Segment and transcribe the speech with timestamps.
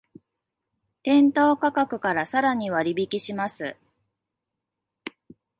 [1.03, 3.75] 店頭価格からさらに割引します